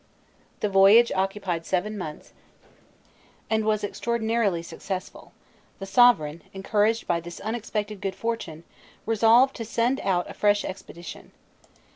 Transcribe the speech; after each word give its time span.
The 0.61 0.67
voyage 0.67 1.11
occupied 1.11 1.63
seven 1.63 1.95
months, 1.95 2.33
and 3.51 3.63
was 3.63 3.83
extraordinarily 3.83 4.63
successful: 4.63 5.31
the 5.77 5.85
sovereign, 5.85 6.41
encouraged 6.53 7.05
by 7.05 7.19
this 7.19 7.39
unexpected 7.39 8.01
good 8.01 8.15
fortune, 8.15 8.63
resolved 9.05 9.55
to 9.57 9.63
send 9.63 9.99
out 9.99 10.27
a 10.27 10.33
fresh 10.33 10.65
expedition. 10.65 11.33